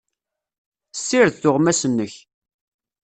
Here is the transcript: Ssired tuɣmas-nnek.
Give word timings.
Ssired 0.93 1.35
tuɣmas-nnek. 1.41 2.13